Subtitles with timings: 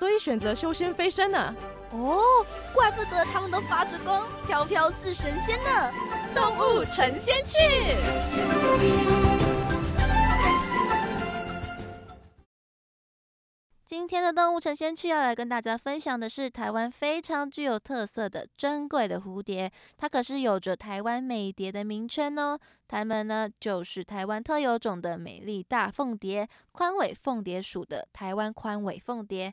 [0.00, 1.54] 所以选择修仙飞升呢？
[1.90, 2.22] 哦，
[2.72, 5.92] 怪不得他们都发着光，飘飘似神仙呢！
[6.34, 7.58] 动物成仙去。
[13.84, 22.58] 今天的动物成仙去要来跟大家分享的是台湾非常具有特色的珍贵的蝴蝶，它可是有着台湾美蝶的名称哦。
[22.88, 29.52] 它们呢就是台湾特有种的美丽大凤蝶，宽尾凤蝶属的台湾宽尾凤蝶。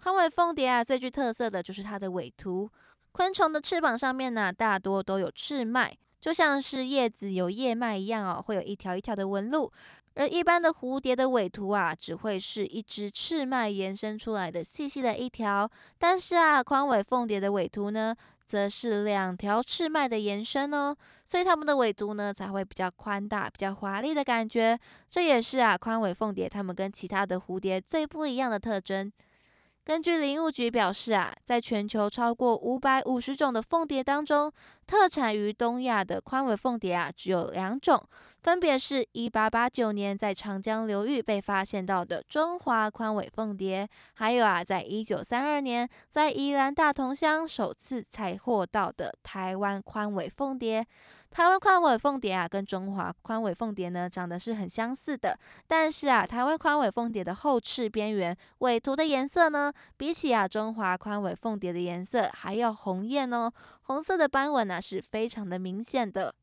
[0.00, 2.70] 宽尾凤蝶啊，最具特色的就是它的尾图。
[3.10, 9.70] 昆虫的翅膀上面呢，大多都有翅脉，就像是叶子有叶脉一样哦，会有一条一条的纹路。
[10.14, 15.68] 而一般的蝴蝶的尾图啊，只会是一只翅脉延伸出来的细细的一条。
[15.98, 24.78] 但是啊，宽尾凤蝶的尾图呢，则是两条翅脉的延伸哦，所以它们的尾图呢，才会比较宽大、比较华丽的感觉。
[25.08, 29.12] 这也是啊，宽尾凤蝶它们跟其他的蝴蝶最不一样的特征。
[29.88, 34.52] 根据林务局表示啊，在全球超过五百五十种的凤蝶当中，
[34.86, 37.98] 特产于东亚的宽尾凤蝶啊，只有两种，
[38.42, 50.86] 分别是一八八九年在长江流域被发现到的中华宽尾凤蝶，还有啊，在一九三二年在宜兰大同乡首次采获到的台湾宽尾凤蝶。
[51.30, 55.38] 台湾宽尾凤蝶啊，跟中华宽尾凤蝶呢，长得是很相似的。
[55.66, 66.34] 但是啊，台湾宽尾凤蝶的后翅边缘尾图的颜色呢，比起啊中华宽尾凤蝶的颜色还要红艳哦，红色的斑纹呢是非常的明显的。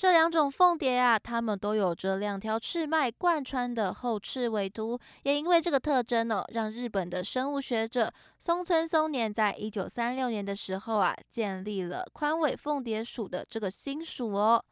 [0.00, 14.64] 这两种凤蝶啊，它们都有着两条翅脉贯穿的后翅尾图，也因为这个特征呢，让日本的生物学者松村松年在一九三六年的时候啊，建立了宽尾凤蝶属的这个新属哦。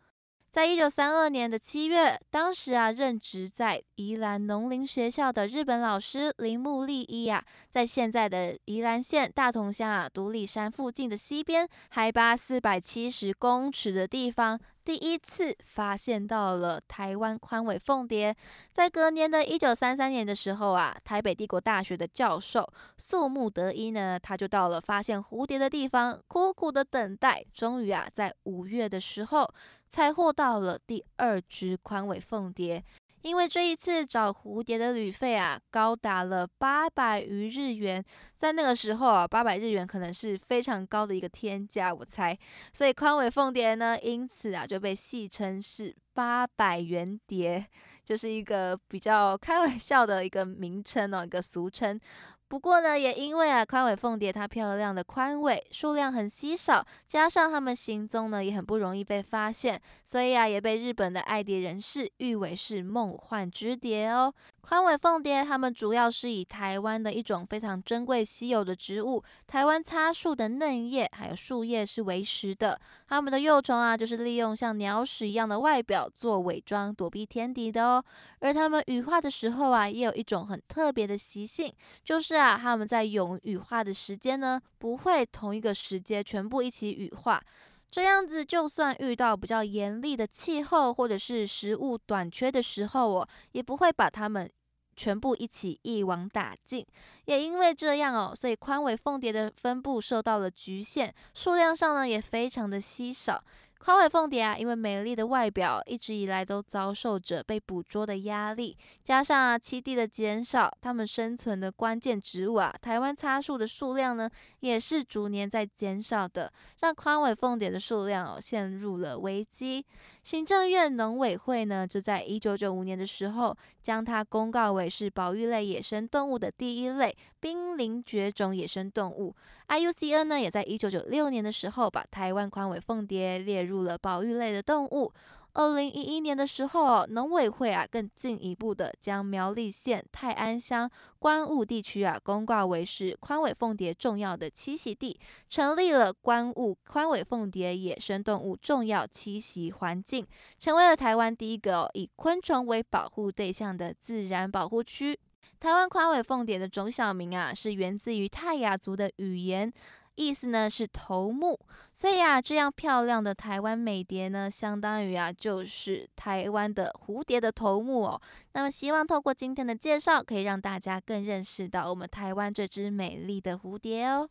[0.50, 14.59] 在一九三二年的七月，当时啊，任职在宜兰农林学校的日本老师铃木利一啊，在现在的宜兰县大同乡啊独立山附近的西边，海拔四百七十公尺的地方。
[14.84, 18.34] 第一次发现到了台湾宽尾凤蝶，
[18.72, 22.66] 在隔年的一九三三年的时候啊，台北帝国大学的教授
[22.97, 29.47] 素木德一呢，他就到了发现蝴蝶的地方，苦苦的等待，终于啊，在五月的时候
[29.88, 32.84] 采获到了第二只宽尾凤蝶。
[33.22, 38.03] 因为这一次找蝴蝶的旅费啊，高达了八百余日元，
[38.37, 42.38] 在那个时候啊，八百日元可能是非常高的一个天价，我猜。
[42.72, 47.66] 所以宽尾凤蝶呢，因此啊，就被戏称是八百元蝶，
[48.04, 52.00] 就是一个比较开玩笑的一个名称哦，一个俗称。
[52.48, 64.32] 不过呢，也因为啊，宽尾凤蝶它漂亮的宽尾数量很稀少，加上它们行踪呢也很不容易被发现，所以啊，也被日本的爱蝶人士誉为是梦幻之蝶哦。
[64.69, 72.78] 宽尾凤蝶它们主要是以台湾的一种非常珍贵稀有的植物台湾擦树的嫩叶还有树叶是为食的，
[73.09, 78.05] 它们的幼虫啊就是利用像鸟屎一样的外表做伪装躲避天敌的哦。
[78.41, 81.73] 而它们羽化的时候啊，也有一种很特别的习性，
[82.05, 82.34] 就是。
[82.34, 87.43] 啊，它们在蛹羽化的时间呢，不会同一个时间全部一起羽化。
[87.91, 94.49] 这样子，就算遇到比较严厉的气候或者是食物短缺的时候哦，也不会把它们
[94.98, 96.84] 全部一起一网打尽。
[97.26, 103.42] 也因为这样哦，所以宽尾凤蝶的分布受到了局限，数量上呢也非常的稀少。
[103.81, 108.76] 宽尾凤蝶啊，因为美丽的外表，一直以来都遭受着被捕捉的压力。
[109.04, 114.28] 加上啊，栖地的减少，它们生存的关键植物啊，台湾擦树的数量呢，
[114.59, 119.86] 也是逐年在减少的，让宽尾凤蝶的数量哦陷入了危机。
[120.28, 129.34] 行政院农委会呢，就在一九九五年的时候，将它公告为是保育类野生动物的第一类濒临绝种野生动物。
[129.69, 135.10] IUCN 呢，也在一九九六年的时候，把台湾宽尾凤蝶列入了保育类的动物。
[135.59, 140.89] 二零一一年的时候，农委会啊更进一步的将苗栗县泰安乡
[141.19, 145.19] 关雾地区啊公告为是宽尾凤蝶重要的栖息地，
[145.49, 150.25] 成立了关雾宽尾凤蝶野生动物重要栖息环境，
[150.60, 155.19] 成为了台湾第一个以昆虫为保护对象的自然保护区。
[155.59, 159.72] 台湾宽尾凤蝶的种小名啊是源自于泰雅族的语言。
[160.18, 161.59] 意思呢是头目。
[161.94, 168.20] 所以啊，这样漂亮的台湾美蝶呢，相当于啊就是台湾的蝴蝶的头目哦。
[168.53, 174.28] 那么希望透过今天的介绍，可以让大家更认识到我们台湾这只美丽的蝴蝶哦。